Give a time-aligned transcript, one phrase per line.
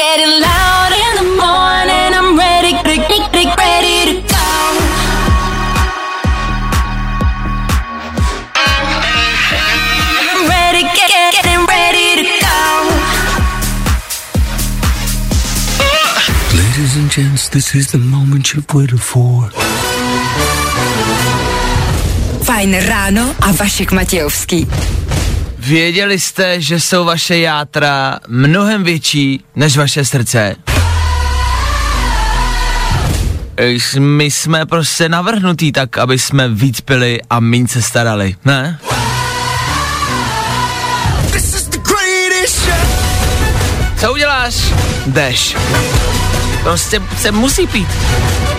[0.00, 2.10] getting loud in the morning.
[2.18, 4.48] I'm ready, ready, ready to go.
[10.32, 12.60] I'm ready, get, get, getting ready to go.
[16.60, 19.50] Ladies and gents, this is the moment you've waited for.
[22.42, 24.66] Fajn ráno a Vašek Matějovský.
[25.70, 30.56] Věděli jste, že jsou vaše játra mnohem větší než vaše srdce?
[33.98, 38.78] My jsme prostě navrhnutí tak, aby jsme víc pili a méně se starali, ne?
[44.00, 44.54] Co uděláš?
[45.06, 45.56] Jdeš.
[46.62, 47.88] Prostě se musí pít.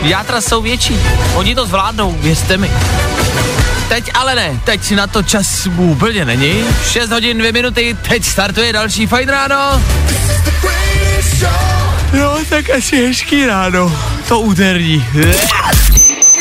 [0.01, 0.99] Játra jsou větší.
[1.33, 2.71] Oni to zvládnou, věřte mi.
[3.91, 6.65] Teď ale ne, teď na to čas úplně není.
[6.89, 9.81] 6 hodin, 2 minuty, teď startuje další fajn ráno.
[12.13, 15.05] Jo, tak asi hezký ráno, to úterní.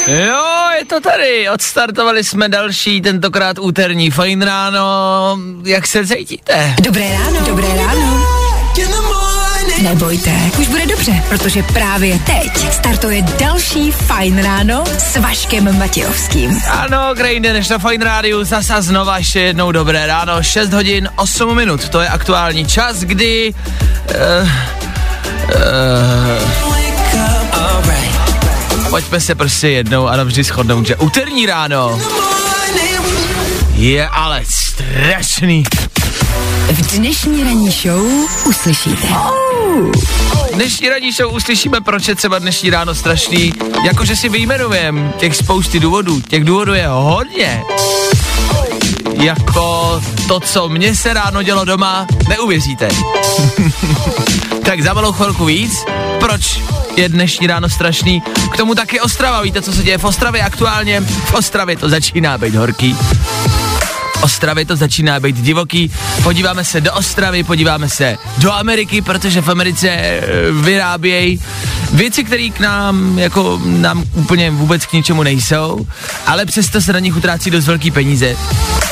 [0.09, 0.45] Jo,
[0.79, 5.39] je to tady, odstartovali jsme další, tentokrát úterní fajn ráno.
[5.65, 6.75] Jak se cítíte?
[6.83, 7.41] Dobré ráno.
[7.47, 8.40] Dobré ráno.
[9.83, 16.61] Nebojte, už bude dobře, protože právě teď startuje další Fajn ráno s Vaškem Matějovským.
[16.71, 21.57] Ano, Grejne, než na Fine Rádiu, zasa znova ještě jednou dobré ráno, 6 hodin 8
[21.57, 23.55] minut, to je aktuální čas, kdy...
[24.43, 24.49] Uh,
[25.57, 26.61] uh,
[28.91, 32.01] pojďme se prostě jednou a navždy shodnout, že úterní ráno
[33.75, 35.65] je ale strašný.
[36.73, 38.07] V dnešní ranní show
[38.47, 39.09] uslyšíte.
[40.55, 43.53] Dnešní ranní show uslyšíme, proč je třeba dnešní ráno strašný,
[43.85, 47.63] jakože si vyjmenujem těch spousty důvodů, těch důvodů je hodně.
[49.13, 52.89] Jako to, co mě se ráno dělo doma, neuvěříte.
[54.65, 55.85] tak za malou chvilku víc,
[56.21, 56.61] proč
[56.97, 58.23] je dnešní ráno strašný.
[58.53, 61.01] K tomu taky Ostrava, víte, co se děje v Ostravě aktuálně?
[61.01, 62.97] V Ostravě to začíná být horký.
[64.21, 65.91] Ostravě to začíná být divoký.
[66.23, 70.23] Podíváme se do Ostravy, podíváme se do Ameriky, protože v Americe e,
[70.53, 71.41] vyrábějí
[71.93, 75.87] věci, které k nám, jako nám úplně vůbec k ničemu nejsou,
[76.27, 78.37] ale přesto se na nich utrácí dost velký peníze.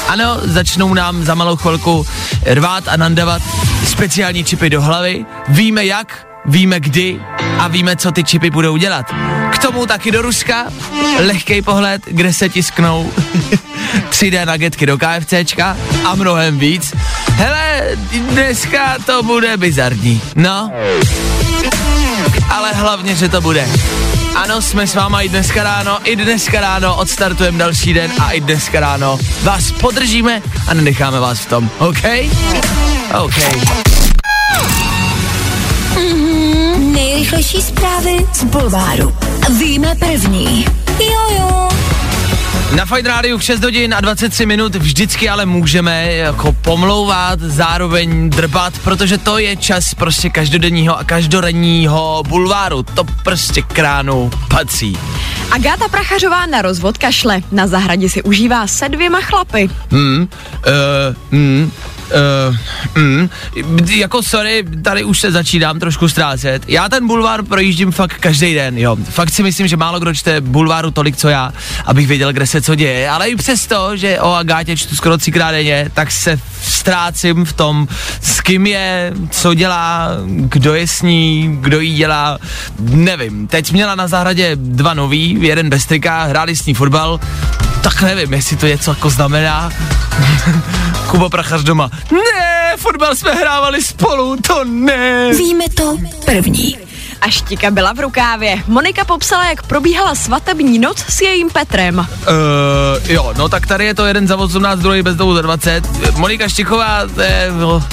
[0.08, 2.06] Ano, začnou nám za malou chvilku
[2.46, 3.42] rvát a nandavat
[3.86, 5.24] speciální čipy do hlavy.
[5.48, 7.20] Víme jak, víme kdy
[7.58, 9.06] a víme, co ty čipy budou dělat.
[9.50, 10.66] K tomu taky do Ruska,
[11.26, 13.12] lehký pohled, kde se tisknou
[14.10, 16.94] 3D nagetky do KFCčka a mnohem víc.
[17.32, 17.82] Hele,
[18.30, 20.72] dneska to bude bizarní, no.
[22.50, 23.68] Ale hlavně, že to bude.
[24.34, 28.40] Ano, jsme s váma i dneska ráno, i dneska ráno odstartujeme další den a i
[28.40, 32.02] dneska ráno vás podržíme a nenecháme vás v tom, OK?
[33.22, 33.34] OK.
[37.18, 39.16] Nejrychlejší zprávy z Bulváru.
[39.58, 40.66] Víme první.
[41.00, 41.68] Jojo.
[42.76, 48.30] Na Fight Rádiu v 6 hodin a 23 minut vždycky ale můžeme jako pomlouvat, zároveň
[48.30, 52.82] drbat, protože to je čas prostě každodenního a každodenního bulváru.
[52.82, 54.98] To prostě kránu patří.
[55.50, 57.40] Agáta Prachařová na rozvod kašle.
[57.52, 59.70] Na zahradě si užívá se dvěma chlapy.
[59.90, 60.28] Hmm, uh,
[61.32, 61.70] hmm,
[62.08, 63.28] Uh, mm,
[63.90, 66.62] jako sorry, tady už se začínám trošku ztrácet.
[66.68, 68.96] Já ten bulvár projíždím fakt každý den, jo.
[69.10, 71.52] Fakt si myslím, že málo kdo čte bulváru tolik, co já,
[71.84, 73.10] abych věděl, kde se co děje.
[73.10, 77.88] Ale i přesto, že o Agátě čtu skoro třikrát denně, tak se ztrácím v tom,
[78.22, 82.38] s kým je, co dělá, kdo je s ní, kdo jí dělá,
[82.78, 83.46] nevím.
[83.46, 87.20] Teď měla na zahradě dva nový, jeden bez trika, hráli s ní fotbal,
[87.82, 89.70] tak nevím, jestli to něco jako znamená.
[91.06, 91.90] Kuba Prachař doma.
[92.12, 95.32] Ne, fotbal jsme hrávali spolu, to ne.
[95.32, 96.87] Víme to první.
[97.20, 98.62] A štika byla v rukávě.
[98.66, 101.98] Monika popsala, jak probíhala svatební noc s jejím Petrem.
[101.98, 102.04] Uh,
[103.10, 106.16] jo, no tak tady je to jeden za 18, druhý bez za 20.
[106.16, 107.84] Monika Štichová, to je, no,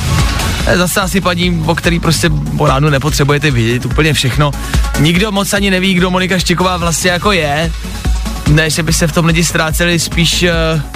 [0.75, 4.51] zase asi paní, o který prostě po ránu nepotřebujete vědět úplně všechno.
[4.99, 7.71] Nikdo moc ani neví, kdo Monika Štiková vlastně jako je.
[8.47, 10.94] Ne, že by se v tom lidi ztráceli, spíš uh,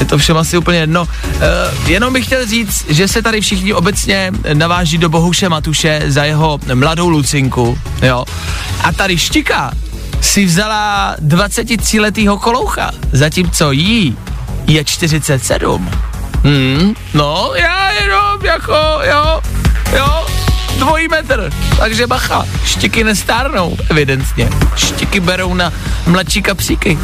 [0.00, 1.02] je to všem asi úplně jedno.
[1.02, 6.24] Uh, jenom bych chtěl říct, že se tady všichni obecně naváží do Bohuše Matuše za
[6.24, 8.24] jeho mladou Lucinku, jo.
[8.82, 9.72] A tady Štika
[10.20, 14.16] si vzala 23-letýho koloucha, zatímco jí
[14.66, 15.90] je 47.
[16.44, 19.40] Hmm, no, já jenom jako, jo,
[19.96, 20.26] jo,
[20.78, 24.50] dvojí metr, takže bacha, štiky nestárnou, evidentně.
[24.76, 25.72] Štiky berou na
[26.06, 26.98] mladší kapříky.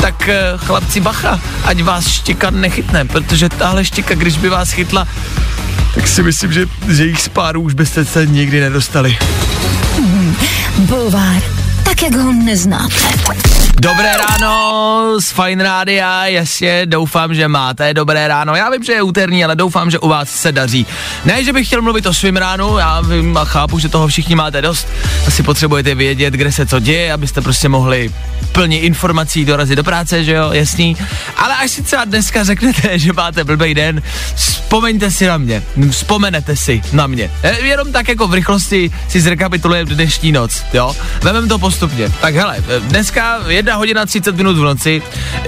[0.00, 5.08] Tak eh, chlapci bacha, ať vás štika nechytne, protože tahle štika, když by vás chytla,
[5.94, 9.18] tak si myslím, že z jejich spáru už byste se nikdy nedostali.
[10.78, 11.42] Bulvár,
[11.84, 13.65] tak jak ho neznáte.
[13.80, 18.54] Dobré ráno z Fine Rádia, jasně, doufám, že máte dobré ráno.
[18.54, 20.86] Já vím, že je úterní, ale doufám, že u vás se daří.
[21.24, 24.34] Ne, že bych chtěl mluvit o svým ránu, já vím a chápu, že toho všichni
[24.34, 24.88] máte dost.
[25.26, 28.10] Asi potřebujete vědět, kde se co děje, abyste prostě mohli
[28.52, 30.96] plně informací dorazit do práce, že jo, jasný.
[31.36, 34.02] Ale až si třeba dneska řeknete, že máte blbý den,
[34.34, 37.30] vzpomeňte si na mě, vzpomenete si na mě.
[37.42, 40.96] E, jenom tak jako v rychlosti si zrekapitulujeme dnešní noc, jo.
[41.22, 42.10] Vemem to postupně.
[42.20, 45.02] Tak hele, dneska je jedna hodina 30 minut v noci,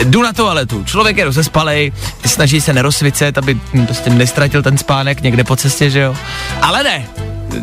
[0.04, 1.92] jdu na toaletu, člověk je rozespalej,
[2.26, 6.16] snaží se nerozsvicet, aby hm, prostě nestratil ten spánek někde po cestě, že jo.
[6.62, 7.06] Ale ne,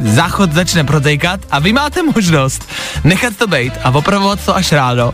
[0.03, 2.69] záchod začne protejkat a vy máte možnost
[3.03, 5.13] nechat to být a opravovat to až ráno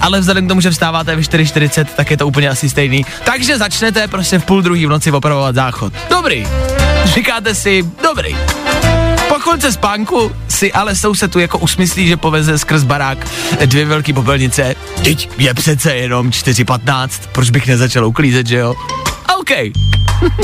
[0.00, 3.06] ale vzhledem k tomu, že vstáváte v 4.40, tak je to úplně asi stejný.
[3.24, 5.92] Takže začnete prostě v půl druhý v noci opravovat záchod.
[6.10, 6.46] Dobrý.
[7.04, 8.36] Říkáte si, dobrý.
[9.28, 10.32] Po konce spánku
[10.64, 13.26] si ale soused tu jako usmyslí, že poveze skrz barák
[13.66, 14.74] dvě velké popelnice.
[15.02, 18.74] Teď je přece jenom 4.15, proč bych nezačal uklízet, že jo?
[19.40, 19.50] OK.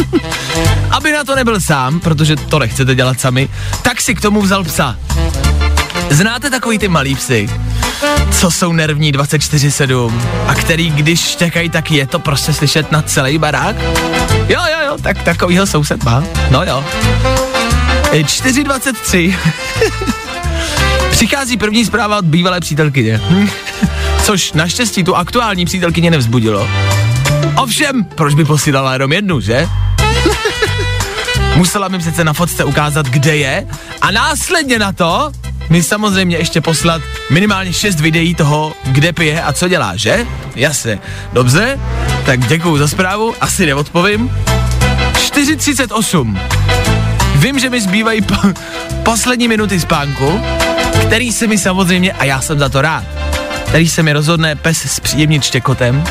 [0.90, 3.48] Aby na to nebyl sám, protože to nechcete dělat sami,
[3.82, 4.96] tak si k tomu vzal psa.
[6.10, 7.48] Znáte takový ty malý psy,
[8.30, 13.38] co jsou nervní 24-7 a který, když štěkají, tak je to prostě slyšet na celý
[13.38, 13.76] barák?
[14.48, 16.24] Jo, jo, jo, tak takovýho soused má.
[16.50, 16.84] No jo.
[18.12, 19.38] E, 4.23.
[21.10, 23.20] Přichází první zpráva od bývalé přítelkyně.
[24.22, 26.68] Což naštěstí tu aktuální přítelkyně nevzbudilo.
[27.56, 29.68] Ovšem, proč by posílala jenom jednu, že?
[31.56, 33.66] Musela mi přece na fotce ukázat, kde je
[34.00, 35.32] a následně na to
[35.68, 40.26] mi samozřejmě ještě poslat minimálně 6 videí toho, kde pije a co dělá, že?
[40.56, 40.98] Jasně.
[41.32, 41.80] Dobře,
[42.26, 44.30] tak děkuju za zprávu, asi neodpovím.
[45.12, 47.09] 4.38.
[47.40, 48.34] Vím, že mi zbývají po,
[49.02, 50.40] poslední minuty spánku,
[51.02, 53.04] který se mi samozřejmě, a já jsem za to rád,
[53.66, 56.04] který se mi rozhodne pes s příjemným štěkotem,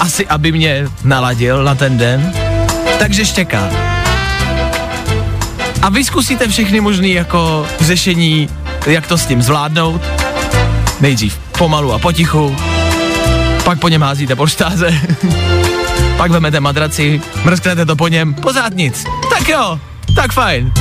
[0.00, 2.32] asi aby mě naladil na ten den,
[2.98, 3.70] takže štěká.
[5.82, 8.48] A vy zkusíte všechny možný jako řešení,
[8.86, 10.02] jak to s tím zvládnout.
[11.00, 12.56] Nejdřív pomalu a potichu,
[13.64, 15.00] pak po něm házíte poštáře,
[16.16, 19.04] pak vemete madraci, mrsknete to po něm, pořád nic.
[19.30, 19.78] Tak jo,
[20.14, 20.72] tak fajn.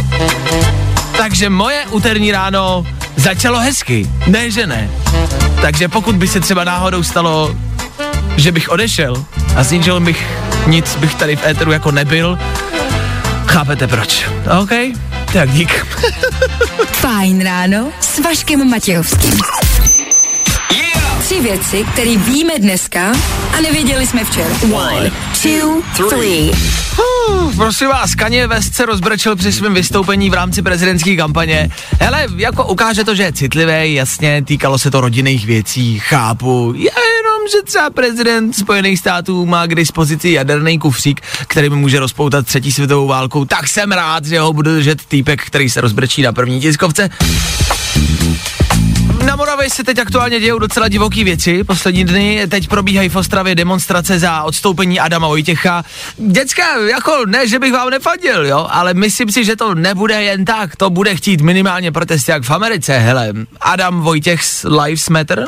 [1.17, 2.85] Takže moje úterní ráno
[3.15, 4.89] začalo hezky, ne že ne.
[5.61, 7.55] Takže pokud by se třeba náhodou stalo,
[8.37, 9.25] že bych odešel
[9.55, 10.27] a z ničeho bych
[10.67, 12.39] nic bych tady v éteru jako nebyl,
[13.47, 14.25] chápete proč.
[14.61, 14.71] OK?
[15.33, 15.85] Tak dík.
[16.91, 19.39] Fajn ráno s Vaškem Matějovským.
[21.19, 23.11] Tři věci, které víme dneska
[23.57, 24.49] a nevěděli jsme včera.
[24.73, 25.11] One,
[25.43, 26.51] two, three.
[27.29, 31.69] Uh, prosím vás, Kanye West se rozbrečel při svém vystoupení v rámci prezidentské kampaně.
[31.99, 36.73] Hele, jako ukáže to, že je citlivý, jasně, týkalo se to rodinných věcí, chápu.
[36.75, 41.99] Je jenom, že třeba prezident Spojených států má k dispozici jaderný kufřík, který mi může
[41.99, 46.21] rozpoutat třetí světovou válku, tak jsem rád, že ho budu držet týpek, který se rozbrečí
[46.21, 47.09] na první tiskovce.
[49.25, 51.63] Na Moravě se teď aktuálně dějou docela divoký věci.
[51.63, 55.83] Poslední dny teď probíhají v Ostravě demonstrace za odstoupení Adama Vojtěcha.
[56.17, 60.45] Děcka, jako ne, že bych vám nefadil, jo, ale myslím si, že to nebude jen
[60.45, 60.75] tak.
[60.75, 63.33] To bude chtít minimálně protesty jak v Americe, hele.
[63.61, 65.47] Adam Vojtěch's Lives Matter.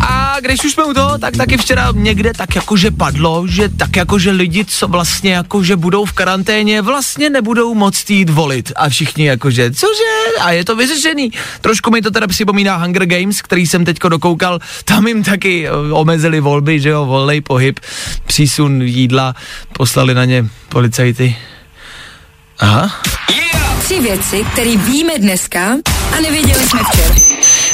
[0.00, 3.96] A když už jsme u toho, tak taky včera někde tak jakože padlo, že tak
[3.96, 8.72] jakože lidi, co vlastně jakože budou v karanténě, vlastně nebudou moct jít volit.
[8.76, 10.40] A všichni jakože, cože?
[10.40, 11.32] A je to vyřešený.
[11.60, 14.58] Trošku mi to teda připomíná Hunger Games, který jsem teďko dokoukal.
[14.84, 17.80] Tam jim taky eh, omezili volby, že jo, volný pohyb,
[18.26, 19.34] přísun jídla,
[19.72, 21.36] poslali na ně policajty.
[22.58, 23.00] Aha.
[23.84, 25.76] Tři věci, které víme dneska
[26.16, 27.14] a nevěděli jsme včera.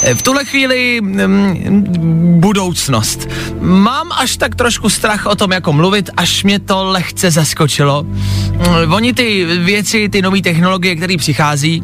[0.02, 3.28] Eh, V tuhle chvíli mm, budoucnost.
[3.60, 8.02] Mám až tak trošku strach o tom, jako mluvit, až mě to lehce zaskočilo.
[8.02, 11.82] Mm, Oni ty věci, ty nové technologie, které přichází,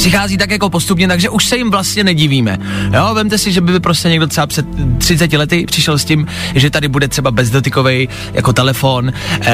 [0.00, 2.58] přichází tak jako postupně, takže už se jim vlastně nedivíme.
[2.94, 4.66] Jo, vemte si, že by prostě někdo třeba před
[4.98, 9.52] 30 lety přišel s tím, že tady bude třeba bezdotykový jako telefon, eh,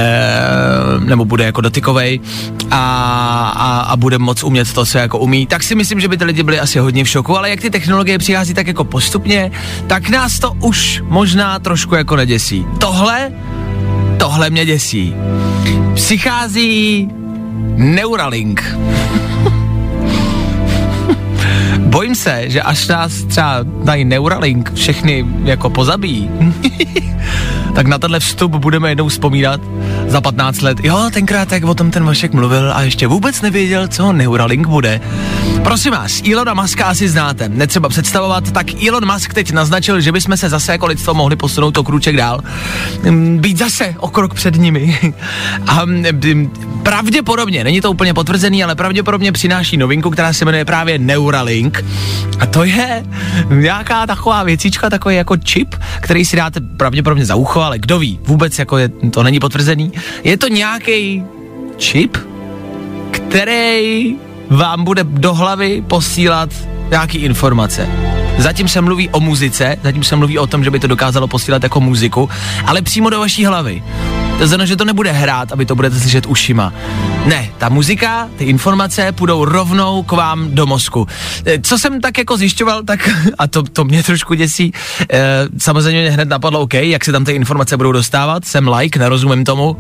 [1.05, 2.21] nebo bude jako dotykový
[2.71, 2.81] a,
[3.57, 6.25] a, a bude moc umět to, co jako umí, tak si myslím, že by ty
[6.25, 9.51] lidi byli asi hodně v šoku, ale jak ty technologie přichází tak jako postupně,
[9.87, 12.67] tak nás to už možná trošku jako neděsí.
[12.79, 13.33] Tohle,
[14.19, 15.15] tohle mě děsí.
[15.95, 17.09] Přichází
[17.77, 18.77] Neuralink.
[21.79, 26.31] Bojím se, že až nás třeba dají Neuralink všechny jako pozabíjí,
[27.75, 29.61] tak na tenhle vstup budeme jednou vzpomínat.
[30.17, 33.41] Za za 15 let, jo, tenkrát, jak o tom ten Vašek mluvil a ještě vůbec
[33.43, 35.01] nevěděl, co Neuralink bude.
[35.63, 40.37] Prosím vás, Elona Muska asi znáte, netřeba představovat, tak Elon Musk teď naznačil, že bychom
[40.37, 42.41] se zase jako lidstvo mohli posunout o krůček dál.
[43.11, 44.99] Mm, Být zase o krok před nimi.
[45.67, 46.51] A mm,
[46.83, 51.85] pravděpodobně, není to úplně potvrzený, ale pravděpodobně přináší novinku, která se jmenuje právě Neuralink.
[52.41, 53.05] A to je
[53.51, 58.21] nějaká taková věcička, takový jako čip, který si dáte pravděpodobně za ucho, ale kdo ví,
[58.23, 59.93] vůbec jako je, to není potvrzený.
[60.25, 61.25] Je to nějaký
[61.77, 62.17] čip,
[63.11, 64.17] který
[64.51, 66.51] vám bude do hlavy posílat
[66.91, 67.89] nějaký informace.
[68.39, 71.63] Zatím se mluví o muzice, zatím se mluví o tom, že by to dokázalo posílat
[71.63, 72.31] jako muziku,
[72.65, 73.83] ale přímo do vaší hlavy.
[74.39, 76.73] To znamená, že to nebude hrát, aby to budete slyšet ušima.
[77.27, 81.07] Ne, ta muzika, ty informace půjdou rovnou k vám do mozku.
[81.47, 84.73] E, Co jsem tak jako zjišťoval, tak, a to, to mě trošku děsí,
[85.13, 88.99] e, samozřejmě mě hned napadlo, OK, jak se tam ty informace budou dostávat, jsem like,
[88.99, 89.77] nerozumím tomu.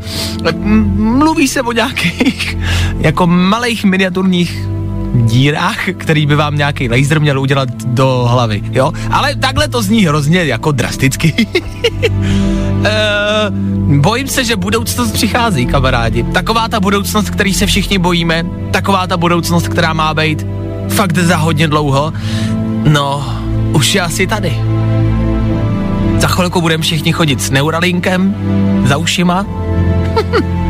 [0.48, 0.52] E,
[0.96, 2.56] Mluví se o nějakých
[2.98, 4.75] jako malých miniaturních
[5.24, 8.92] dírách, který by vám nějaký laser měl udělat do hlavy, jo?
[9.10, 11.46] Ale takhle to zní hrozně jako drasticky.
[12.78, 16.22] Uh, bojím se, že budoucnost přichází, kamarádi.
[16.22, 20.46] Taková ta budoucnost, který se všichni bojíme, taková ta budoucnost, která má být
[20.88, 22.12] fakt za hodně dlouho,
[22.88, 23.36] no,
[23.72, 24.52] už je asi tady.
[26.18, 28.34] Za chvilku budeme všichni chodit s Neuralinkem,
[28.86, 29.46] za ušima.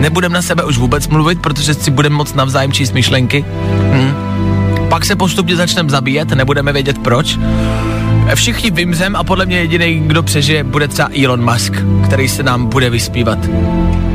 [0.00, 3.44] Nebudeme na sebe už vůbec mluvit, protože si budeme moc navzájem číst myšlenky.
[3.92, 4.14] Hm.
[4.88, 7.38] Pak se postupně začneme zabíjet, nebudeme vědět proč.
[8.34, 11.72] Všichni vymřem a podle mě jediný, kdo přežije, bude třeba Elon Musk,
[12.04, 13.38] který se nám bude vyspívat.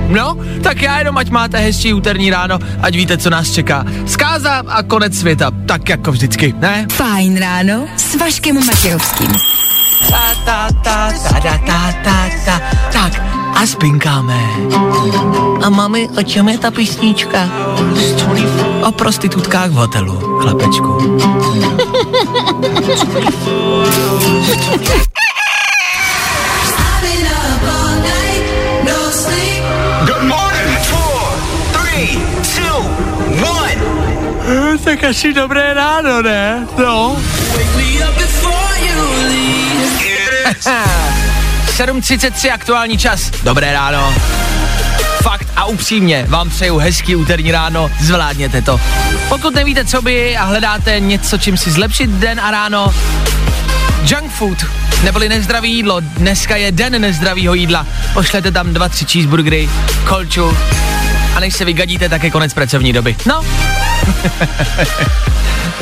[0.07, 3.85] No, tak já jenom, ať máte hezčí úterní ráno, ať víte, co nás čeká.
[4.05, 6.85] Zkáza a konec světa, tak jako vždycky, ne?
[6.91, 9.31] Fajn ráno s Vaškem Matějovským.
[10.09, 12.61] Ta, ta, ta, ta, ta, ta, ta,
[12.93, 13.00] ta.
[13.61, 14.41] A spinkáme.
[15.61, 17.45] A mami, o čem je ta písnička?
[18.81, 20.89] O prostitutkách v hotelu, chlapečku.
[30.09, 30.77] Good morning.
[30.89, 31.21] Four,
[31.77, 32.17] three,
[32.57, 32.81] two,
[33.45, 33.77] one.
[34.81, 36.65] Tak asi dobré ráno, ne?
[36.81, 37.13] No.
[41.71, 43.31] 7.33 aktuální čas.
[43.43, 44.13] Dobré ráno.
[45.23, 48.81] Fakt a upřímně vám přeju hezký úterní ráno, zvládněte to.
[49.29, 52.93] Pokud nevíte, co by a hledáte něco, čím si zlepšit den a ráno,
[54.03, 54.57] junk food,
[55.03, 59.69] neboli nezdravý jídlo, dneska je den nezdravýho jídla, pošlete tam dva, tři cheeseburgery,
[60.07, 60.57] kolču
[61.35, 63.15] a než se vygadíte, tak je konec pracovní doby.
[63.25, 63.45] No.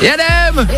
[0.00, 0.68] Jedem!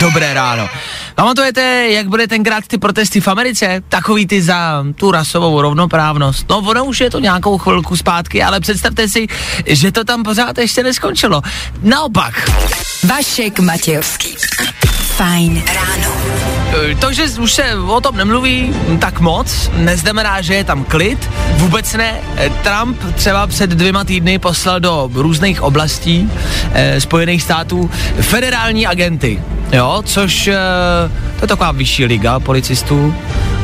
[0.00, 0.68] Dobré ráno.
[1.14, 3.82] Pamatujete, jak byly tenkrát ty protesty v Americe?
[3.88, 6.48] Takový ty za tu rasovou rovnoprávnost.
[6.50, 9.26] No ono už je to nějakou chvilku zpátky, ale představte si,
[9.66, 11.42] že to tam pořád ještě neskončilo.
[11.82, 12.50] Naopak,
[13.04, 14.36] Vašek Matějovský.
[15.16, 16.53] Fajn ráno.
[16.74, 21.30] E, to, že už se o tom nemluví tak moc, neznamená, že je tam klid.
[21.56, 22.20] Vůbec ne.
[22.36, 26.30] E, Trump třeba před dvěma týdny poslal do různých oblastí
[26.72, 27.90] eh, Spojených států
[28.20, 29.42] federální agenty.
[29.72, 30.56] Jo, což eh,
[31.38, 33.14] to je taková vyšší liga policistů,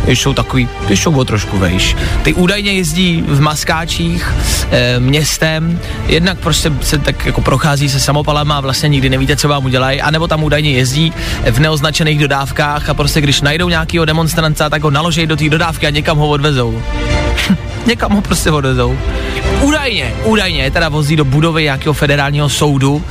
[0.07, 1.97] jsou takový, jsou o trošku vejš.
[2.23, 4.35] Ty údajně jezdí v maskáčích
[4.71, 9.49] e, městem, jednak prostě se tak jako prochází se samopalama a vlastně nikdy nevíte, co
[9.49, 11.12] vám udělají, anebo tam údajně jezdí
[11.50, 15.87] v neoznačených dodávkách a prostě když najdou nějakého demonstranta, tak ho naloží do té dodávky
[15.87, 16.83] a někam ho odvezou.
[17.87, 18.99] někam ho prostě odvezou.
[19.71, 23.05] Údajně, údajně teda vozí do budovy nějakého federálního soudu,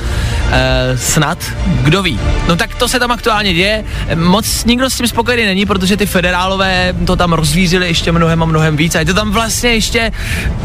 [0.51, 2.19] e, snad, kdo ví.
[2.47, 3.85] No tak to se tam aktuálně děje,
[4.15, 8.45] moc nikdo s tím spokojený není, protože ty federálové to tam rozvířili ještě mnohem a
[8.45, 10.11] mnohem víc a je to tam vlastně ještě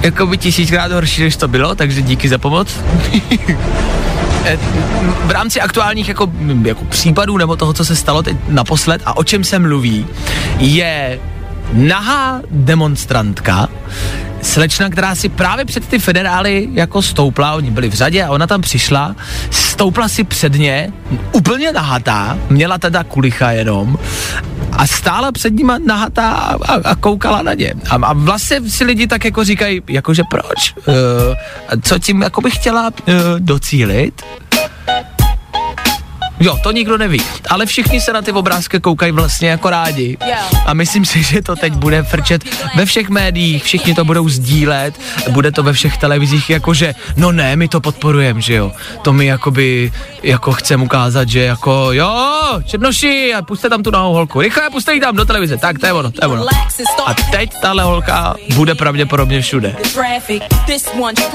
[0.03, 2.69] jako by tisíckrát horší, než to bylo, takže díky za pomoc.
[4.47, 4.59] Eh,
[5.25, 6.33] v rámci aktuálních jako,
[6.65, 10.07] jako případů nebo toho, co se stalo teď naposled a o čem se mluví,
[10.59, 11.19] je
[11.73, 13.69] nahá demonstrantka,
[14.45, 18.47] slečna, která si právě před ty federály jako stoupla, oni byli v řadě a ona
[18.47, 19.17] tam přišla,
[19.51, 20.93] stoupla si před ně,
[21.33, 23.99] úplně nahatá, měla teda kulicha jenom
[24.73, 27.75] a stála před nima nahatá a, a, koukala na ně.
[27.91, 30.75] A, a vlastně si lidi tak jako říkají, jakože proč?
[30.77, 30.95] Uh,
[31.83, 34.23] co tím jako bych chtěla uh, docílit?
[36.45, 37.21] Jo, to nikdo neví.
[37.49, 40.17] Ale všichni se na ty obrázky koukají vlastně jako rádi.
[40.67, 42.45] A myslím si, že to teď bude frčet
[42.77, 47.57] ve všech médiích, všichni to budou sdílet, bude to ve všech televizích, jakože, no ne,
[47.57, 48.73] my to podporujeme, že jo.
[49.03, 52.35] To mi jakoby, jako chcem ukázat, že jako, jo,
[52.65, 55.87] černoši, a puste tam tu novou holku, rychle, puste ji tam do televize, tak to
[55.87, 56.47] je ono, to je ono.
[57.07, 59.77] A teď tahle holka bude pravděpodobně všude.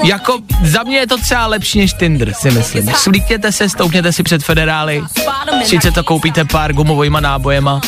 [0.04, 2.92] Jako za mě je to třeba lepší než Tinder, si myslím.
[2.94, 4.99] Slíkněte se, stoupněte si před federály,
[5.64, 7.80] sice to koupíte pár gumovojima nábojema,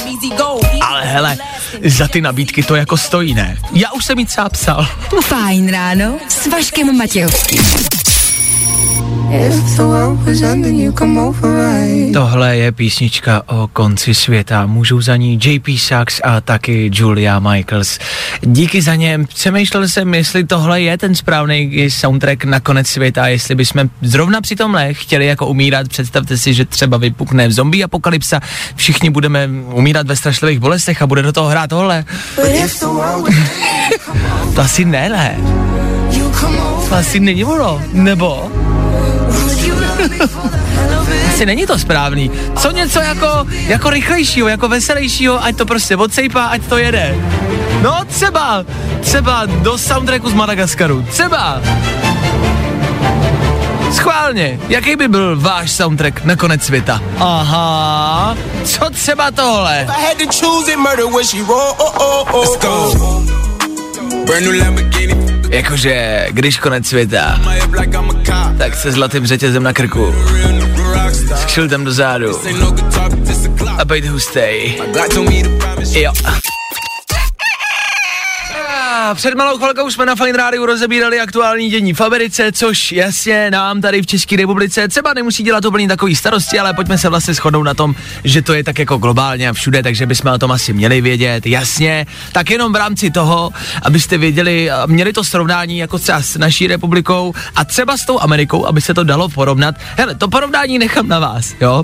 [0.88, 1.36] ale hele,
[1.84, 3.56] za ty nabídky to jako stojí, ne?
[3.72, 4.86] Já už jsem jí třeba psal.
[5.22, 8.01] Fajn ráno s Vaškem Matějovským.
[12.12, 14.66] Tohle je písnička o konci světa.
[14.66, 17.98] Můžou za ní JP Sachs a taky Julia Michaels.
[18.40, 19.18] Díky za ně.
[19.28, 24.56] Přemýšlel jsem, jestli tohle je ten správný soundtrack na konec světa, jestli bychom zrovna při
[24.56, 25.88] tomhle chtěli jako umírat.
[25.88, 28.40] Představte si, že třeba vypukne zombie apokalypsa,
[28.76, 32.04] všichni budeme umírat ve strašlivých bolestech a bude do toho hrát tohle.
[34.54, 35.36] to asi ne, ne.
[36.88, 38.50] To asi není ono, nebo?
[41.28, 42.30] Asi není to správný.
[42.58, 47.16] Co něco jako, jako rychlejšího, jako veselějšího, ať to prostě odsejpá, ať to jede.
[47.82, 48.64] No třeba,
[49.00, 51.60] třeba do soundtracku z Madagaskaru, třeba.
[53.92, 57.02] Schválně, jaký by byl váš soundtrack na konec světa?
[57.18, 59.86] Aha, co třeba tohle?
[61.48, 62.92] Oh, oh, oh, Let's go.
[64.26, 65.21] Brand new Lamborghini.
[65.52, 67.40] Jakože, když konec světa,
[68.58, 70.14] tak se zlatým řetězem na krku,
[71.34, 72.38] s kšiltem do zádu
[73.78, 74.78] a bejt hustej.
[75.90, 76.12] Jo.
[79.14, 83.80] Před malou chvilkou jsme na Fine Rádiu rozebírali aktuální dění v Americe, což jasně nám
[83.80, 87.62] tady v České republice třeba nemusí dělat úplně takový starosti, ale pojďme se vlastně shodnout
[87.62, 90.72] na tom, že to je tak jako globálně a všude, takže bychom o tom asi
[90.72, 92.06] měli vědět, jasně.
[92.32, 93.50] Tak jenom v rámci toho,
[93.82, 98.66] abyste věděli, měli to srovnání jako třeba s naší republikou a třeba s tou Amerikou,
[98.66, 99.74] aby se to dalo porovnat.
[99.96, 101.82] Hele, to porovnání nechám na vás, jo.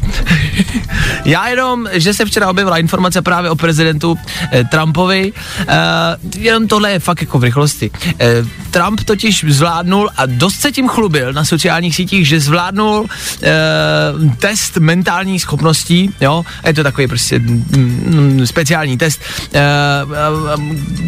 [1.24, 4.18] Já jenom, že se včera objevila informace právě o prezidentu
[4.52, 5.74] eh, Trumpovi, eh,
[6.36, 7.90] jenom tohle je fakt jako v rychlosti.
[8.20, 13.06] Eh, Trump totiž zvládnul a dost se tím chlubil na sociálních sítích, že zvládnul
[13.42, 13.50] eh,
[14.38, 19.20] test mentální schopností, jo, a je to takový prostě mm, speciální test.
[19.52, 19.60] Eh,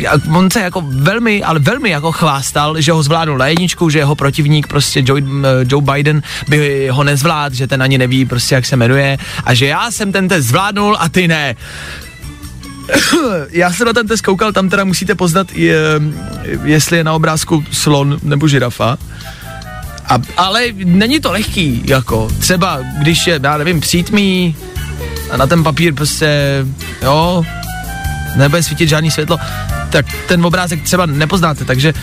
[0.05, 3.99] eh, on se jako velmi, ale velmi jako chvástal, že ho zvládnul na jedničku, že
[3.99, 5.23] jeho protivník prostě Joe,
[5.67, 9.67] Joe Biden by ho nezvlád, že ten ani neví prostě jak se jmenuje a že
[9.67, 11.57] já jsem ten test zvládnul a ty ne
[13.51, 15.77] já jsem na ten test koukal, tam teda musíte poznat, je,
[16.65, 18.99] jestli je na obrázku slon nebo žirafa.
[20.07, 24.57] A, ale není to lehký, jako třeba když je, já nevím, přítmí
[25.31, 26.65] a na ten papír prostě,
[27.03, 27.45] jo,
[28.37, 29.39] nebude svítit žádný světlo,
[29.91, 31.95] tak ten obrázek třeba nepoznáte, takže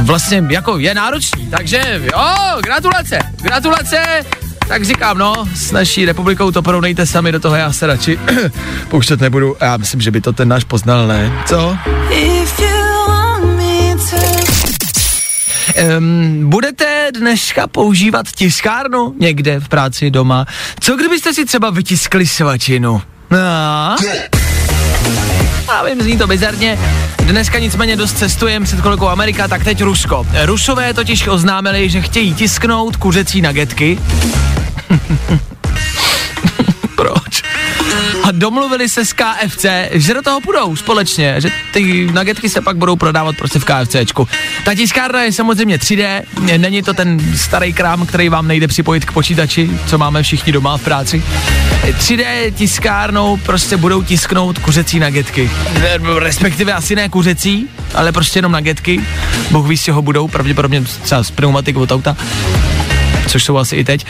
[0.00, 4.24] vlastně jako je náročný, takže jo, gratulace, gratulace,
[4.68, 8.18] tak říkám, no, s naší republikou to porovnejte sami do toho, já se radši
[8.88, 9.56] pouštět nebudu.
[9.60, 11.32] Já myslím, že by to ten náš poznal, ne?
[11.46, 11.76] Co?
[15.98, 20.46] Um, budete dneska používat tiskárnu někde v práci doma?
[20.80, 23.02] Co kdybyste si třeba vytiskli svačinu?
[23.30, 23.96] No.
[25.68, 26.78] Já vím, zní to bizarně.
[27.24, 30.26] Dneska nicméně dost cestujeme před chvilkou Amerika, tak teď Rusko.
[30.44, 33.98] Rusové totiž oznámili, že chtějí tisknout kuřecí nagetky.
[38.36, 42.96] Domluvili se s KFC, že do toho půjdou společně, že ty nagetky se pak budou
[42.96, 44.28] prodávat prostě v KFCčku.
[44.64, 46.22] Ta tiskárna je samozřejmě 3D,
[46.56, 50.76] není to ten starý krám, který vám nejde připojit k počítači, co máme všichni doma
[50.78, 51.22] v práci.
[51.84, 55.50] 3D tiskárnou prostě budou tisknout kuřecí nagetky.
[56.18, 59.00] Respektive asi ne kuřecí, ale prostě jenom nagetky.
[59.50, 62.16] Bůh ví, z čeho budou, pravděpodobně třeba z pneumatiky od auta,
[63.26, 64.06] což jsou asi i teď.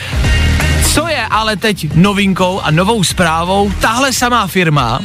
[0.95, 4.99] Co je ale teď novinkou a novou zprávou, tahle samá firma,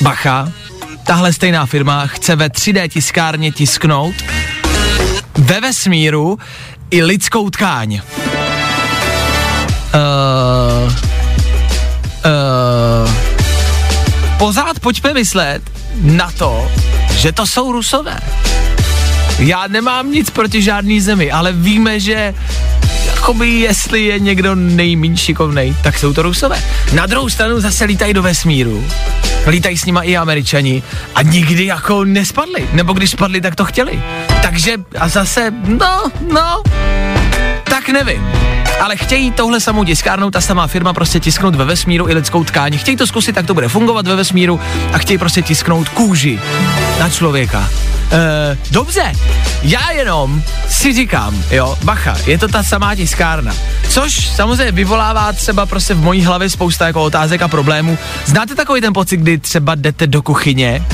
[0.00, 0.52] bacha,
[1.04, 4.14] tahle stejná firma chce ve 3D tiskárně tisknout
[5.38, 6.38] ve vesmíru
[6.90, 7.94] i lidskou tkáň.
[7.94, 8.00] Uh,
[12.24, 13.10] uh,
[14.38, 15.62] pořád pojďme myslet
[16.00, 16.70] na to,
[17.16, 18.18] že to jsou rusové.
[19.38, 22.34] Já nemám nic proti žádný zemi, ale víme, že
[23.24, 26.62] jakoby jestli je někdo nejméně šikovnej, tak jsou to rusové.
[26.92, 28.84] Na druhou stranu zase lítají do vesmíru.
[29.46, 30.82] Lítají s nima i američani
[31.14, 32.68] a nikdy jako nespadli.
[32.72, 34.02] Nebo když spadli, tak to chtěli.
[34.42, 36.62] Takže a zase, no, no,
[37.64, 38.53] tak tak nevím.
[38.80, 42.78] Ale chtějí touhle samou tiskárnou, ta samá firma prostě tisknout ve vesmíru i lidskou tkáň.
[42.78, 44.60] Chtějí to zkusit, tak to bude fungovat ve vesmíru
[44.92, 46.40] a chtějí prostě tisknout kůži
[46.98, 47.70] na člověka.
[48.12, 49.12] E, dobře,
[49.62, 53.54] já jenom si říkám, jo, bacha, je to ta samá tiskárna.
[53.88, 57.98] Což samozřejmě vyvolává třeba prostě v mojí hlavě spousta jako otázek a problémů.
[58.24, 60.84] Znáte takový ten pocit, kdy třeba jdete do kuchyně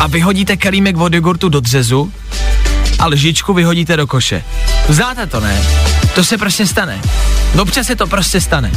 [0.00, 2.12] a vyhodíte kelímek od jogurtu do dřezu
[2.98, 4.44] a lžičku vyhodíte do koše.
[4.88, 5.62] Znáte to, ne?
[6.14, 7.00] To se prostě stane.
[7.60, 8.70] Občas se to prostě stane.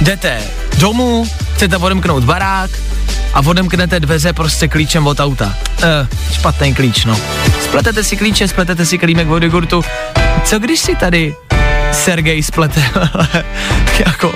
[0.00, 0.40] Jdete
[0.78, 2.70] domů, chcete odemknout barák
[3.34, 5.54] a odemknete dveře prostě klíčem od auta.
[5.82, 7.16] Eh, špatný klíč, no.
[7.64, 9.84] Spletete si klíče, spletete si kelímek od jogurtu.
[10.44, 11.34] Co když si tady
[11.92, 12.84] Sergej splete
[14.06, 14.34] jako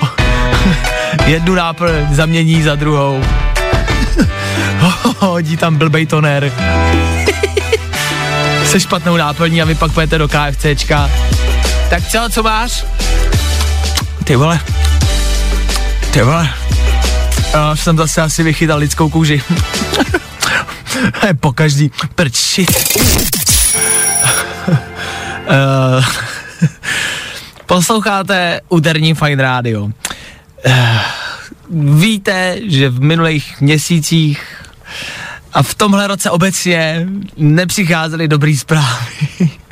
[1.26, 3.24] jednu náplň zamění za druhou.
[5.18, 6.52] Hodí tam blbej toner.
[8.64, 11.10] Se špatnou náplní a vy pak pojete do KFCčka.
[11.90, 12.85] Tak co, co máš?
[14.25, 14.61] Ty vole.
[16.12, 16.51] Ty vole.
[17.53, 19.42] Já jsem zase asi vychytal lidskou kůži.
[21.40, 22.66] Po každý prči.
[24.68, 26.05] uh,
[27.66, 29.85] posloucháte úterní Fine Radio.
[29.85, 29.92] Uh,
[31.99, 34.42] víte, že v minulých měsících
[35.53, 39.16] a v tomhle roce obecně nepřicházely dobrý zprávy.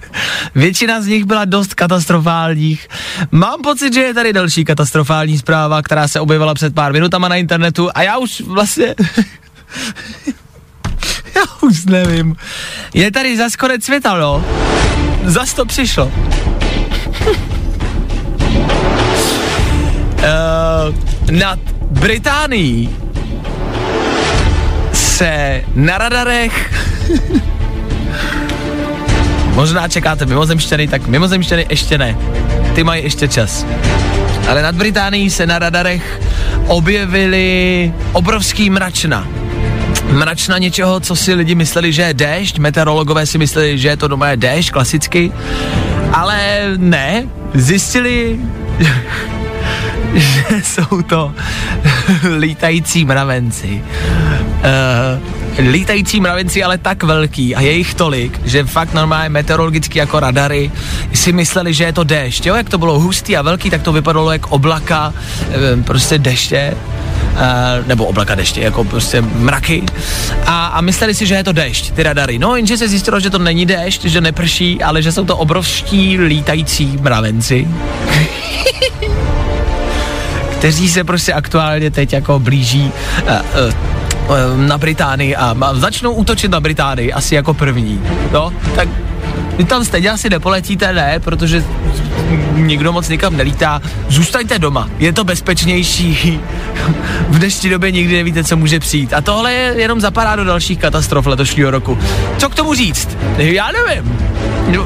[0.54, 2.88] Většina z nich byla dost katastrofálních.
[3.30, 7.36] Mám pocit, že je tady další katastrofální zpráva, která se objevila před pár minutama na
[7.36, 8.94] internetu a já už vlastně...
[11.36, 12.36] já už nevím.
[12.94, 14.44] Je tady zas konec světa, no.
[15.24, 16.12] Zas to přišlo.
[20.24, 20.94] uh,
[21.38, 21.58] nad
[21.90, 22.96] Británií
[24.92, 26.70] se na radarech
[29.54, 32.16] Možná čekáte mimozemšťany, tak mimozemšťany ještě ne.
[32.74, 33.66] Ty mají ještě čas.
[34.48, 36.20] Ale nad Británií se na radarech
[36.66, 39.28] objevily obrovský mračna.
[40.10, 44.08] Mračna něčeho, co si lidi mysleli, že je déšť, meteorologové si mysleli, že je to
[44.08, 45.32] doma je déšť, klasicky,
[46.12, 46.36] ale
[46.76, 48.40] ne, zjistili,
[50.14, 51.32] že jsou to
[52.38, 53.82] lítající mravenci.
[54.64, 60.20] Uh, lítající mravenci ale tak velký a je jich tolik, že fakt normálně meteorologicky jako
[60.20, 60.70] radary
[61.12, 62.46] si mysleli, že je to déšť.
[62.46, 65.14] Jo, jak to bylo hustý a velký, tak to vypadalo jak oblaka,
[65.48, 66.76] uh, prostě deště.
[67.34, 69.82] Uh, nebo oblaka deště, jako prostě mraky.
[70.46, 72.38] A, a mysleli si, že je to déšť, ty radary.
[72.38, 76.18] No, jenže se zjistilo, že to není déšť, že neprší, ale že jsou to obrovští
[76.18, 77.68] lítající mravenci.
[80.58, 83.30] kteří se prostě aktuálně teď jako blíží uh,
[83.68, 83.93] uh,
[84.56, 88.00] na Británii a začnou útočit na Británii asi jako první.
[88.32, 88.88] No, tak
[89.56, 91.64] vy tam stejně asi nepoletíte, ne, protože
[92.54, 93.82] nikdo moc nikam nelítá.
[94.08, 96.40] Zůstaňte doma, je to bezpečnější.
[97.28, 99.12] v dnešní době nikdy nevíte, co může přijít.
[99.12, 101.98] A tohle je jenom zapadá do dalších katastrof letošního roku.
[102.38, 103.08] Co k tomu říct?
[103.36, 104.18] Já nevím.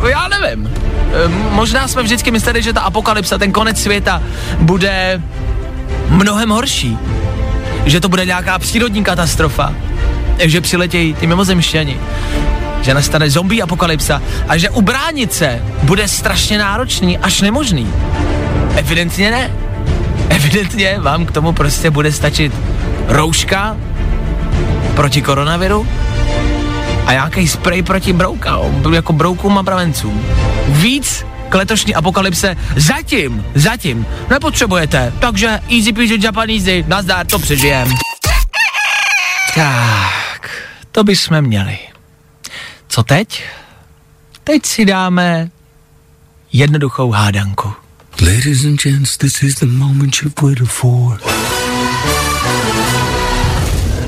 [0.09, 0.70] Já nevím.
[1.51, 4.22] Možná jsme vždycky mysleli, že ta apokalypsa, ten konec světa
[4.59, 5.22] bude
[6.09, 6.98] mnohem horší.
[7.88, 9.74] Že to bude nějaká přírodní katastrofa.
[10.38, 12.01] Že přiletějí ty mimozemšťani.
[12.83, 17.92] Že nastane zombie apokalypsa a že ubránit se bude strašně náročný, až nemožný.
[18.77, 19.51] Evidentně ne.
[20.29, 22.53] Evidentně vám k tomu prostě bude stačit
[23.09, 23.77] rouška
[24.94, 25.88] proti koronaviru
[27.07, 30.24] a nějaký spray proti broukám, jako broukům a bravencům.
[30.68, 35.13] Víc k letošní apokalypse zatím, zatím nepotřebujete.
[35.21, 37.89] Takže easy peasy Japaneasy, nazdar, to přežijem.
[39.55, 40.51] Tak,
[40.93, 41.79] to bychom měli.
[42.89, 43.45] Co teď?
[44.45, 45.51] Teď si dáme
[46.53, 47.73] jednoduchou hádanku.
[48.21, 51.21] Ladies and gents, this is the moment you've waited for.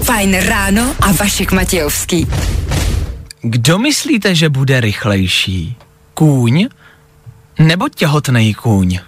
[0.02, 2.26] Fajn ráno a Vašek Matějovský.
[3.40, 5.76] Kdo myslíte, že bude rychlejší?
[6.14, 6.68] Kůň
[7.58, 8.98] nebo těhotný kůň?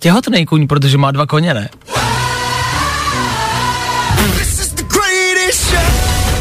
[0.00, 1.68] Těhotný kůň, protože má dva koně, ne?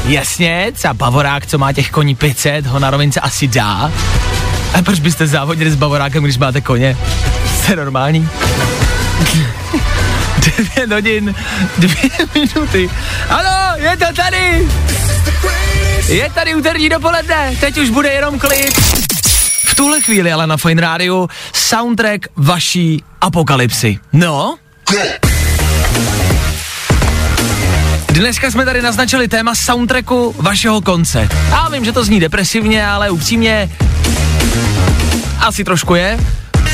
[0.06, 3.92] Jasně, třeba Bavorák, co má těch koní 500, ho na rovince asi dá.
[4.74, 6.98] A proč byste závodili s Bavorákem, když máte koně?
[7.56, 8.30] Jste normální?
[10.58, 11.36] Devět hodin,
[11.78, 12.90] dvě minuty.
[13.30, 14.68] Ano, je to tady!
[16.08, 18.80] Je tady úterní dopoledne, teď už bude jenom klid.
[19.66, 24.00] V tuhle chvíli ale na Fine Radio soundtrack vaší apokalypsy.
[24.14, 24.56] No?
[28.08, 31.30] Dneska jsme tady naznačili téma soundtracku vašeho konce.
[31.50, 33.70] Já vím, že to zní depresivně, ale upřímně
[35.40, 36.20] asi trošku je.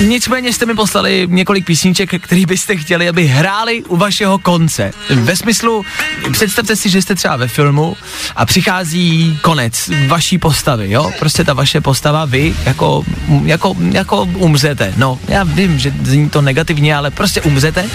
[0.05, 4.91] Nicméně jste mi poslali několik písniček, který byste chtěli, aby hráli u vašeho konce.
[5.09, 5.85] Ve smyslu,
[6.31, 7.97] představte si, že jste třeba ve filmu
[8.35, 11.11] a přichází konec vaší postavy, jo?
[11.19, 13.03] Prostě ta vaše postava, vy jako,
[13.43, 14.93] jako, jako umřete.
[14.97, 17.89] No, já vím, že zní to negativně, ale prostě umřete.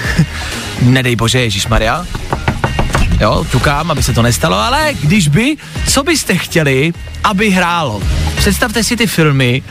[0.82, 2.06] Nedej bože, Ježíš Maria.
[3.20, 5.56] Jo, ťukám, aby se to nestalo, ale když by,
[5.88, 6.92] co byste chtěli,
[7.24, 8.02] aby hrálo?
[8.36, 9.62] Představte si ty filmy,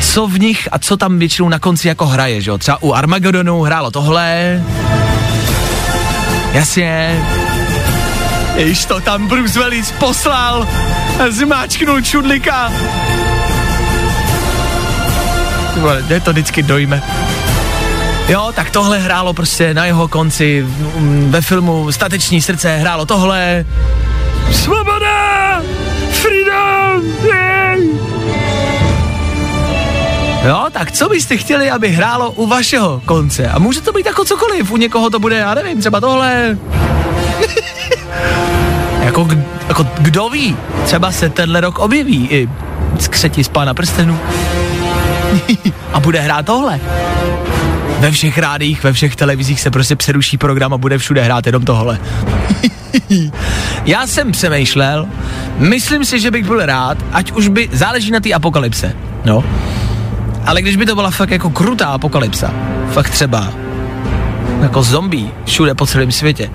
[0.00, 2.58] co v nich a co tam většinou na konci jako hraje, že jo?
[2.58, 4.62] Třeba u Armagedonu hrálo tohle.
[6.52, 7.22] Jasně.
[8.56, 10.68] Již to tam Bruce Willis poslal
[11.28, 12.72] zmáčknul čudlika.
[15.76, 17.02] Vole, to vždycky dojme.
[18.30, 20.66] Jo, tak tohle hrálo prostě na jeho konci
[20.96, 23.64] mm, ve filmu Stateční srdce hrálo tohle.
[24.52, 25.62] Svoboda!
[26.10, 27.02] Freedom!
[27.22, 27.88] Yay!
[30.48, 33.48] Jo, tak co byste chtěli, aby hrálo u vašeho konce?
[33.48, 36.58] A může to být jako cokoliv, u někoho to bude, já nevím, třeba tohle.
[39.04, 39.28] jako,
[39.68, 42.48] jako kdo ví, třeba se tenhle rok objeví i
[42.98, 44.18] skřeti z pána prstenů.
[45.92, 46.80] a bude hrát tohle.
[48.00, 51.64] Ve všech rádích, ve všech televizích se prostě přeruší program a bude všude hrát jenom
[51.64, 51.98] tohle.
[53.84, 55.06] Já jsem přemýšlel,
[55.58, 58.92] myslím si, že bych byl rád, ať už by, záleží na té apokalypse,
[59.24, 59.44] no.
[60.46, 62.54] Ale když by to byla fakt jako krutá apokalypsa,
[62.92, 63.52] fakt třeba
[64.62, 66.50] jako zombie všude po celém světě,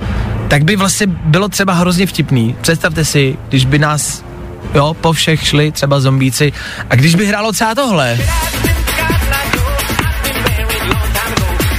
[0.48, 2.56] tak by vlastně bylo třeba hrozně vtipný.
[2.62, 4.24] Představte si, když by nás,
[4.74, 6.54] jo, po všech šli třeba zombíci
[6.90, 8.18] a když by hrálo třeba tohle.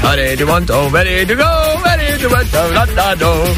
[0.07, 3.57] Ready to want to, ready to go, ready to want to, la, la, do.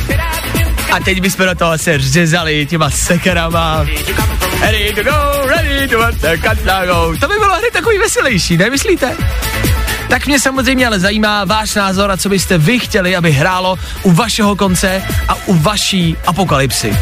[0.93, 3.87] A teď bychom do toho se řezali těma sekerama.
[4.61, 7.17] Ready to go, ready to want to, cut, la, go.
[7.21, 9.17] To by bylo hned takový veselější, nemyslíte?
[10.09, 14.13] Tak mě samozřejmě ale zajímá váš názor a co byste vy chtěli, aby hrálo u
[14.13, 16.97] vašeho konce a u vaší apokalypsy.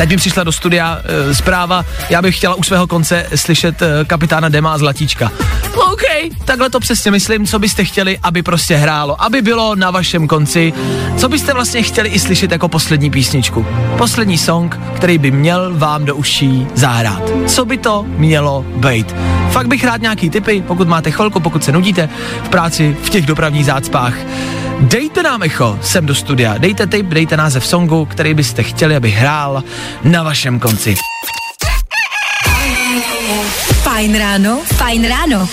[0.00, 4.04] Teď mi přišla do studia e, zpráva, já bych chtěla u svého konce slyšet e,
[4.04, 5.32] kapitána Dema a Zlatíčka.
[5.92, 6.02] OK,
[6.44, 10.72] takhle to přesně myslím, co byste chtěli, aby prostě hrálo, aby bylo na vašem konci,
[11.16, 13.66] co byste vlastně chtěli i slyšet jako poslední písničku.
[13.98, 17.22] Poslední song, který by měl vám do uší zahrát.
[17.46, 19.14] Co by to mělo být?
[19.50, 22.08] Fakt bych rád nějaký tipy, pokud máte chvilku, pokud se nudíte
[22.44, 24.14] v práci, v těch dopravních zácpách.
[24.80, 29.10] Dejte nám echo sem do studia, dejte tip, dejte název songu, který byste chtěli, aby
[29.10, 29.64] hrál
[30.04, 30.94] na vašem konci.
[33.82, 35.48] Fajn ráno, fajn ráno.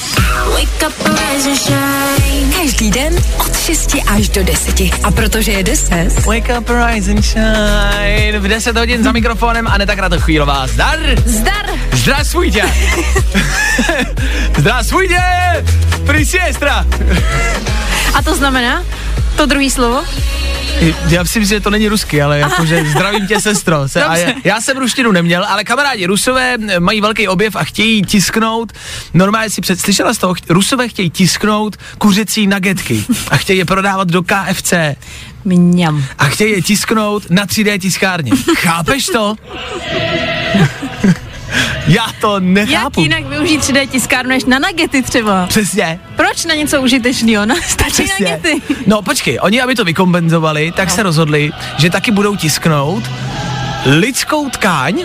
[0.53, 2.53] Wake up, rise and shine.
[2.61, 4.81] Každý den od 6 až do 10.
[5.03, 8.39] A protože je 10, Wake up, rise and shine.
[8.39, 10.67] V 10 hodin za mikrofonem Aneta Kratochvílová.
[10.67, 10.99] Zdar!
[11.25, 11.65] Zdar!
[11.93, 12.61] Zdravstvujte!
[14.57, 15.19] Zdravstvujte!
[16.05, 16.85] Prisiestra!
[18.13, 18.83] A to znamená?
[19.37, 20.03] To druhý slovo?
[21.09, 23.87] Já si myslím, že to není rusky, ale jakože zdravím tě, sestro.
[23.89, 28.01] Se, a já, já jsem ruštinu neměl, ale kamarádi, rusové mají velký objev a chtějí
[28.01, 28.73] tisknout,
[29.13, 34.07] normálně si před, slyšela z toho, rusové chtějí tisknout kuřecí nagetky a chtějí je prodávat
[34.07, 34.73] do KFC
[35.45, 36.05] Mňam.
[36.17, 38.31] a chtějí je tisknout na 3D tiskárně.
[38.55, 39.35] Chápeš to?
[41.87, 43.01] Já to Jak nechápu.
[43.01, 45.47] jinak využít 3D tiskárnu než na nagety třeba?
[45.47, 45.99] Přesně.
[46.15, 47.45] Proč na něco užitečného?
[47.45, 48.25] No, stačí Přesně.
[48.25, 48.61] nagety.
[48.87, 50.95] No počkej, oni, aby to vykompenzovali, tak no.
[50.95, 53.03] se rozhodli, že taky budou tisknout
[53.85, 55.03] lidskou tkáň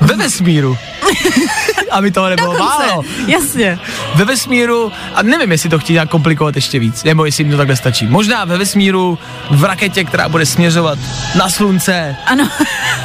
[0.00, 0.78] ve vesmíru.
[1.92, 2.86] aby toho nebylo Dokonce.
[2.86, 3.02] málo.
[3.26, 3.78] Jasně.
[4.14, 7.56] Ve vesmíru, a nevím, jestli to chtějí nějak komplikovat ještě víc, nebo jestli jim to
[7.56, 8.06] takhle stačí.
[8.06, 9.18] Možná ve vesmíru,
[9.50, 10.98] v raketě, která bude směřovat
[11.34, 12.48] na slunce Ano,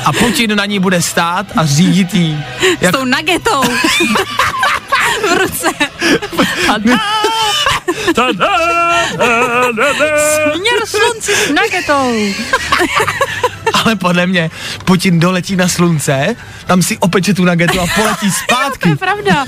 [0.05, 2.43] a Putin na ní bude stát a řídit jí.
[2.81, 3.61] s tou nagetou.
[5.29, 5.67] v ruce.
[6.69, 6.77] A
[10.55, 12.13] směr slunci s nagetou.
[13.83, 14.51] Ale podle mě
[14.85, 18.89] Putin doletí na slunce, tam si opeče tu nagetu a poletí To zpátky.
[18.89, 19.45] je pravda.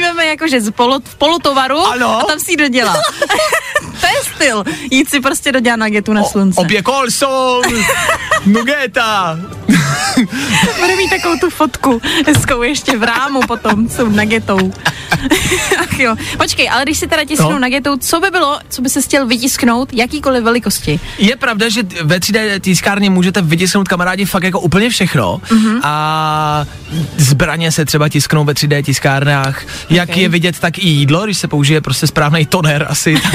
[0.00, 2.18] Máme jakože z polo, v polotovaru Ano.
[2.20, 2.94] a tam si ji dodělá.
[4.00, 4.64] to je styl.
[4.90, 6.60] Jít si prostě dodělat nagetu na slunce.
[6.60, 7.62] Obě kolson,
[8.46, 9.38] nugeta.
[10.80, 14.72] Bude mít takovou tu fotku hezkou ještě v rámu potom s tou nagetou.
[15.80, 16.16] Ach jo.
[16.36, 17.58] Počkej, ale když si teda tisknou No.
[17.58, 21.00] nagetou, co by bylo, co by se chtěl vytisknout, jakýkoliv velikosti?
[21.18, 25.80] Je pravda, že ve 3D tiskárně můžete vytisknout kamarádi fakt jako úplně všechno Mhm.
[25.82, 26.66] a
[27.16, 29.62] zbraně se třeba tisknou ve 3D tiskárnách.
[29.90, 30.22] Jak Okay.
[30.22, 33.34] je vidět, tak i jídlo, když se použije prostě správný toner asi, tak,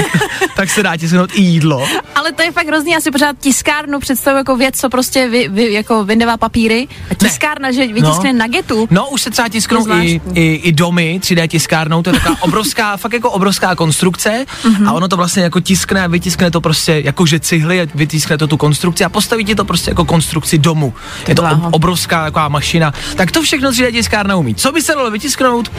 [0.56, 1.88] tak se dá tisknout i jídlo.
[2.14, 5.48] Ale to je fakt hrozný, já si pořád tiskárnu představuji jako věc, co prostě vy,
[5.48, 6.90] vy, jako vyndává papíry.
[7.10, 8.38] A tiskárna, že vytiskne No.
[8.42, 8.88] nagetu.
[8.90, 12.96] No, už se třeba tisknou i, i, i domy 3D tiskárnou, to je taková obrovská,
[13.02, 14.88] fakt jako obrovská konstrukce Mhm.
[14.88, 18.38] a ono to vlastně jako tiskne a vytiskne to prostě jako že cihly, a vytiskne
[18.38, 20.94] to tu konstrukci a postaví ti to prostě jako konstrukci domu.
[21.28, 22.92] Je to ob, obrovská taková mašina.
[23.16, 24.54] Tak to všechno 3D tiskárna umí.
[24.54, 25.70] Co by se dalo vytisknout?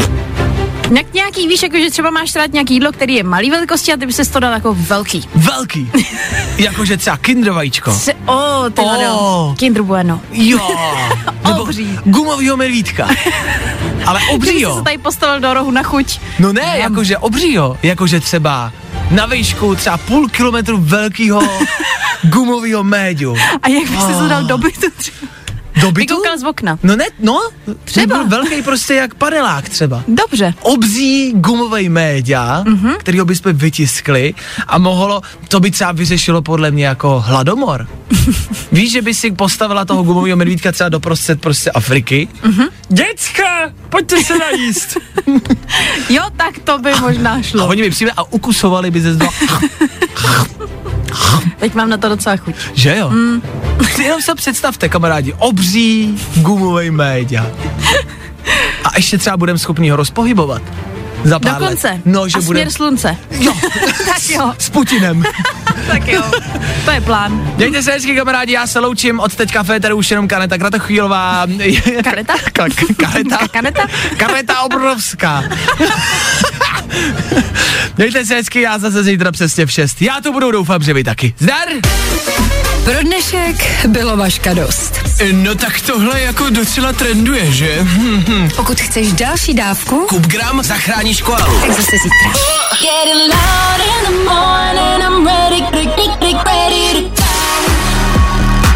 [0.97, 3.97] Jak nějaký, víš, jako, že třeba máš rád nějaký jídlo, který je malý velikosti a
[3.97, 5.29] ty by se to dal jako velký.
[5.35, 5.91] Velký.
[6.57, 7.93] Jakože třeba kinder vajíčko.
[7.93, 9.55] Se, o, ty oh.
[9.55, 10.21] Kinder Bueno.
[10.31, 10.59] Jo.
[11.47, 11.99] Nebo Obří.
[12.05, 13.07] gumovýho medvídka.
[14.05, 14.75] Ale Že obří by si jo.
[14.75, 16.19] se tady postavil do rohu na chuť.
[16.39, 17.77] No ne, jakože obří jo.
[17.83, 18.71] Jakože třeba
[19.11, 21.41] na výšku třeba půl kilometru velkýho
[22.23, 23.37] gumového médiu.
[23.63, 25.40] A jak by si to dal do bytu třeba?
[25.81, 26.13] Do bytu?
[26.15, 26.79] Vykoukal z okna.
[26.83, 27.39] No ne, no,
[27.83, 28.17] Třeba.
[28.17, 30.03] Byl velký prostě jak panelák třeba.
[30.07, 30.53] Dobře.
[30.61, 32.75] Obzí gumový média, Mhm.
[32.77, 32.97] mm-hmm.
[32.97, 34.33] kterýho bychom vytiskli
[34.67, 37.87] a mohlo, to by třeba vyřešilo podle mě jako hladomor.
[38.71, 42.27] Víš, že by si postavila toho gumového medvídka třeba doprostřed prostě Afriky?
[42.43, 42.51] Mhm.
[42.53, 42.69] Mm-hmm.
[42.89, 44.97] Děcka, pojďte se najíst.
[46.09, 47.67] Jo, tak to by možná A šlo.
[47.67, 49.25] oni by přijeli a ukusovali by ze zdo.
[51.59, 52.55] Teď mám na to docela chuť.
[52.73, 53.09] Že jo?
[53.09, 53.41] Mm.
[54.03, 57.45] Jenom se představte, kamarádi, obří gumový média.
[58.83, 60.61] A ještě třeba budeme schopni ho rozpohybovat.
[61.23, 61.87] Za pár Dokonce.
[61.87, 62.01] Let.
[62.05, 62.59] No, že a bude...
[62.59, 63.17] směr slunce.
[63.31, 63.53] Jo,
[64.05, 65.23] tak jo, s Putinem.
[65.87, 66.23] tak jo.
[66.85, 67.53] To je plán.
[67.57, 71.47] Mějte se hezky, kamarádi, já se loučím od teďka féteru už jenom Kaneta Kratochvílová.
[72.03, 72.33] Kareta?
[72.35, 73.47] Ka- ka- kareta?
[73.47, 73.87] Kaneta?
[74.17, 75.43] Kareta obrovská.
[77.97, 80.01] Mějte se hezky, já zase zítra přesně v 6.
[80.01, 81.33] Já to budu, doufám, že vy taky.
[81.39, 81.67] Zdar!
[82.83, 84.93] Pro dnešek bylo vaška dost.
[85.31, 87.87] No tak tohle jako docela trenduje, že?
[88.55, 91.59] Pokud chceš další dávku, Kup gram, zachráníš koalu.
[91.61, 92.41] tak zase zítra.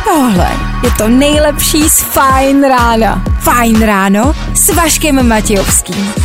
[0.03, 0.51] Tohle
[0.83, 3.23] je to nejlepší z Fajn rána.
[3.39, 6.24] Fajn ráno s Vaškem Matějovským.